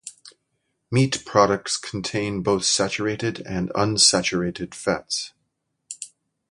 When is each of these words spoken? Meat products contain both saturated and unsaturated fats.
Meat 0.89 1.21
products 1.27 1.77
contain 1.77 2.41
both 2.41 2.65
saturated 2.65 3.45
and 3.45 3.69
unsaturated 3.75 4.73
fats. 4.73 5.31